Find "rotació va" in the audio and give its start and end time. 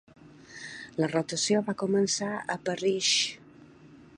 1.11-1.75